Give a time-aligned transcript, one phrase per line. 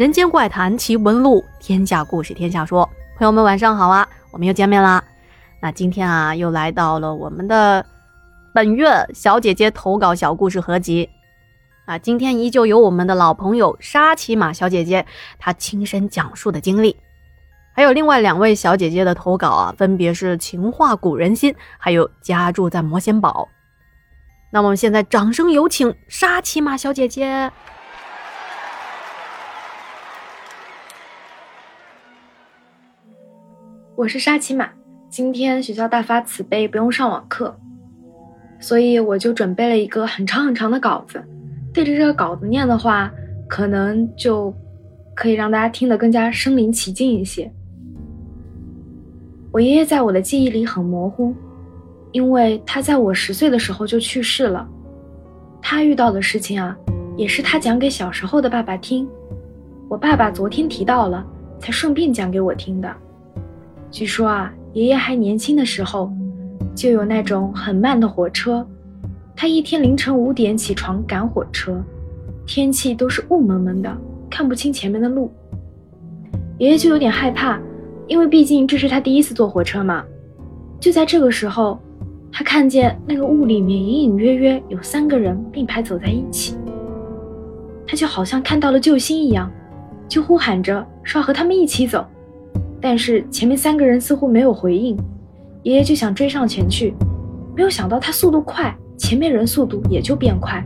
[0.00, 2.88] 人间怪谈奇闻录，天下故事天下说。
[3.18, 5.04] 朋友们晚上好啊，我们又见面啦。
[5.60, 7.84] 那今天啊，又来到了我们的
[8.54, 11.10] 本月小姐姐投稿小故事合集
[11.84, 11.98] 啊。
[11.98, 15.04] 今天依旧有我们的老朋友沙琪玛小姐姐
[15.38, 16.96] 她亲身讲述的经历，
[17.74, 23.46] 还有另外两位小姐姐的投稿啊，分别是情话古人心，还有家住在魔仙堡。
[24.50, 27.52] 那我们现在掌声有请沙琪玛小姐姐。
[34.00, 34.66] 我是沙琪玛，
[35.10, 37.54] 今天学校大发慈悲，不用上网课，
[38.58, 41.22] 所以我就准备了一个很长很长的稿子。
[41.70, 43.12] 对着这个稿子念的话，
[43.46, 44.54] 可能就
[45.14, 47.52] 可以让大家听得更加身临其境一些。
[49.52, 51.34] 我爷爷在我的记忆里很模糊，
[52.12, 54.66] 因为他在我十岁的时候就去世了。
[55.60, 56.74] 他遇到的事情啊，
[57.18, 59.06] 也是他讲给小时候的爸爸听。
[59.90, 61.22] 我爸爸昨天提到了，
[61.58, 62.90] 才顺便讲给我听的。
[63.90, 66.12] 据说啊，爷爷还年轻的时候，
[66.74, 68.66] 就有那种很慢的火车。
[69.34, 71.82] 他一天凌晨五点起床赶火车，
[72.46, 73.96] 天气都是雾蒙蒙的，
[74.30, 75.32] 看不清前面的路。
[76.58, 77.58] 爷爷就有点害怕，
[78.06, 80.04] 因为毕竟这是他第一次坐火车嘛。
[80.78, 81.80] 就在这个时候，
[82.30, 86.54] 他看见那个雾里面隐隐约约有三个人并排走在一起，
[87.86, 89.50] 他就好像看到了救星一样，
[90.06, 92.06] 就呼喊着说要和他们一起走。
[92.80, 94.96] 但是前面三个人似乎没有回应，
[95.62, 96.94] 爷爷就想追上前去，
[97.54, 100.62] 没有想到他速度快，前面人速度也就变快；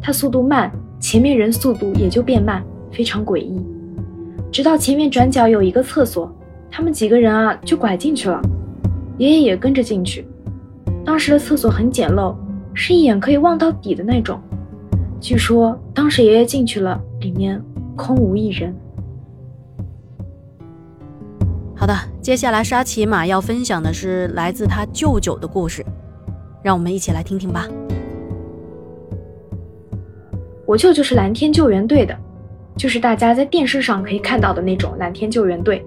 [0.00, 3.60] 他速度慢，前面人速度也就变慢，非常诡异。
[4.52, 6.32] 直到前面转角有一个厕所，
[6.70, 8.40] 他们几个人啊就拐进去了，
[9.18, 10.24] 爷爷也跟着进去。
[11.04, 12.34] 当时的厕所很简陋，
[12.74, 14.40] 是一眼可以望到底的那种。
[15.20, 17.60] 据说当时爷爷进去了，里面
[17.96, 18.74] 空无一人。
[21.86, 25.86] 好的，接下来沙琪玛要分享的是来自他舅舅的故事，
[26.60, 27.64] 让我们一起来听听吧。
[30.66, 32.12] 我舅舅是蓝天救援队的，
[32.76, 35.86] 就是大家在电视上可以看到的那种蓝天救援队，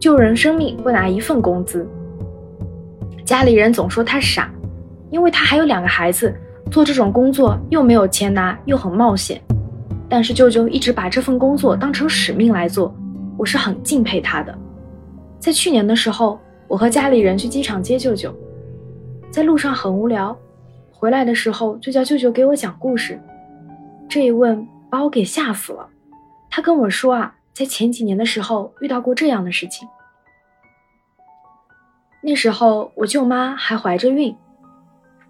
[0.00, 1.88] 救人生命不拿一份工资。
[3.24, 4.52] 家里人总说他傻，
[5.12, 6.34] 因为他还有两个孩子，
[6.68, 9.40] 做这种工作又没有钱拿，又很冒险。
[10.08, 12.92] 但是舅舅一直把这份工作当成使命来做，
[13.38, 14.58] 我是很敬佩他的。
[15.42, 16.38] 在去年的时候，
[16.68, 18.32] 我和家里人去机场接舅舅，
[19.28, 20.38] 在路上很无聊，
[20.92, 23.20] 回来的时候就叫舅舅给我讲故事。
[24.08, 25.88] 这一问把我给吓死了。
[26.48, 29.88] 他跟我说啊，在前几年的时候遇到过这样的事情。
[32.22, 34.32] 那时候我舅妈还怀着孕，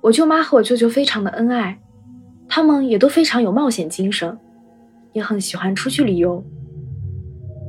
[0.03, 1.81] 我舅妈和我舅舅非常的恩爱，
[2.47, 4.39] 他们也都非常有冒险精神，
[5.15, 6.45] 也很喜欢出去旅游。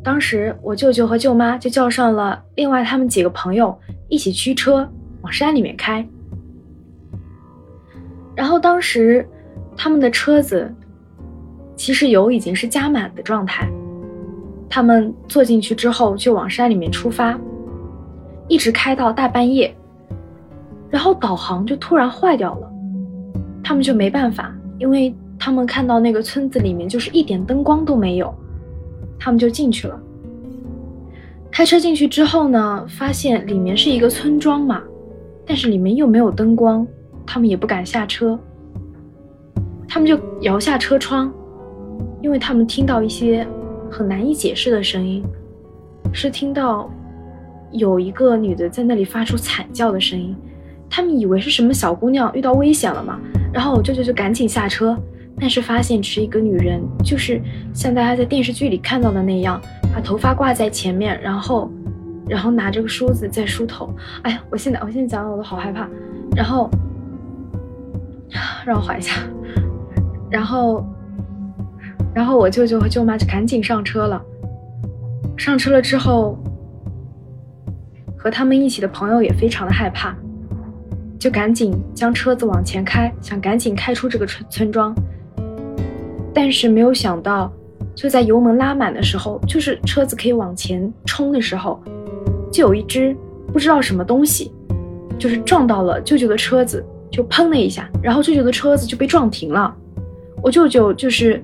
[0.03, 3.73] 当时我舅舅和舅妈就叫上了另外他们几个朋友
[4.09, 4.87] 一起驱车
[5.21, 6.05] 往山里面开。
[8.35, 9.25] 然后当时
[9.77, 10.69] 他们的车子
[11.75, 13.67] 其实油已经是加满的状态，
[14.69, 17.39] 他们坐进去之后就往山里面出发，
[18.47, 19.73] 一直开到大半夜，
[20.89, 22.69] 然后导航就突然坏掉了，
[23.63, 28.33] 他们就没办法，因为他们看到那个村子里面就是一点灯光都没有。
[29.23, 29.97] 他们就进去了。
[31.49, 34.83] 开车进去之后呢，发现里面是一个村庄嘛，
[35.45, 36.85] 但是里面又没有灯光，
[37.25, 38.37] 他们也不敢下车。
[39.87, 41.31] 他们就摇下车窗，
[42.21, 43.47] 因为他们听到一些
[43.89, 45.23] 很难以解释的声音，
[46.11, 46.91] 是听到
[47.71, 50.35] 有一个女的在那里发出惨叫的声音。
[50.89, 53.17] 他们以为是什么小姑娘遇到危险了嘛，
[53.53, 54.97] 然后我舅舅就赶紧下车。
[55.39, 57.41] 但是发现是一个女人，就是
[57.73, 59.59] 像大家在电视剧里看到的那样，
[59.93, 61.69] 把头发挂在前面，然后，
[62.29, 63.93] 然后拿着个梳子在梳头。
[64.21, 65.87] 哎呀，我现在我现在讲的我都好害怕。
[66.35, 66.69] 然后，
[68.65, 69.13] 让我缓一下。
[70.29, 70.85] 然后，
[72.13, 74.21] 然后我舅舅和舅妈就赶紧上车了。
[75.35, 76.37] 上车了之后，
[78.15, 80.15] 和他们一起的朋友也非常的害怕，
[81.19, 84.95] 就赶紧将车子往前开，想赶紧开出这个村村庄。
[86.33, 87.51] 但是没有想到，
[87.93, 91.81] 就在油门拉满的时候，就是车子可以往前冲的时候，
[92.51, 93.15] 就有一只
[93.51, 94.51] 不知道什么东西，
[95.19, 99.73] 就是撞到了舅舅的车子，就砰了一下，然后舅舅的车子就被撞停了。
[100.41, 101.41] 我舅舅就是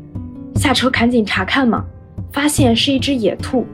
[0.55, 1.85] 下车赶紧查看嘛，
[2.31, 3.65] 发现是一只野兔。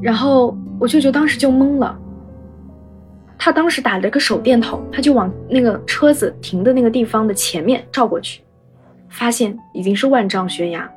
[0.00, 1.98] 然后我舅舅当时就懵了，
[3.38, 8.42] 他当时打了个手电筒，他就往那个车子停的那个地方的前面照过去。
[9.12, 10.90] 发现已经是万丈悬崖，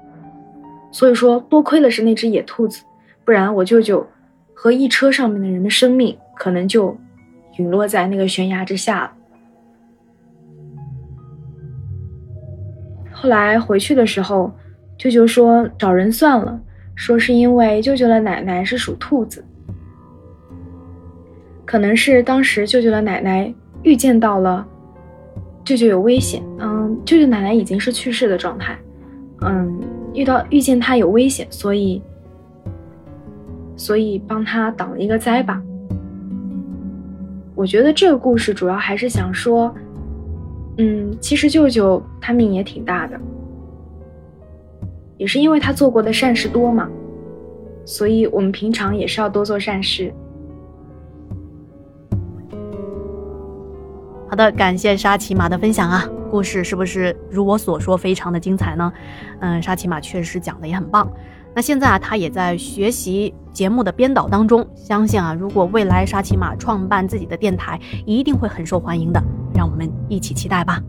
[0.90, 2.82] 所以说，多亏了是那只野兔子，
[3.26, 4.08] 不然我舅舅
[4.54, 6.98] 和一车上面的人的生命可能就
[7.58, 9.12] 陨落在那个悬崖之下了。
[13.12, 14.50] 后来回去的时候，
[14.98, 16.60] 舅舅说找人算了，
[16.96, 19.44] 说是因为舅舅的奶奶是属兔子，
[21.66, 23.54] 可能是当时舅舅的奶奶
[23.84, 24.66] 预见到了
[25.66, 28.80] 舅舅有危险，嗯，舅舅奶奶已经是去世的状态，
[29.42, 29.82] 嗯，
[30.14, 32.02] 遇到遇见他有危险，所以
[33.76, 35.62] 所以帮他挡了一个灾吧。
[37.56, 39.74] 我觉得这个故事主要还是想说。
[40.78, 43.18] 嗯，其实舅舅他命也挺大的，
[45.16, 46.90] 也是因为他做过的善事多嘛，
[47.86, 50.14] 所以我们平常也是要多做善事。
[54.36, 58.92] 好的，感谢沙琪玛的分享啊，故事是不是如我所说非常的精彩呢？
[59.40, 61.10] 嗯，沙琪玛确实讲的也很棒。
[61.56, 69.24] 那现在啊，他也在学习节目的编导当中，相信啊，如果未来沙琪玛创办自己的电台，一定会很受欢迎的。
[69.54, 70.82] 让我们一起期待吧。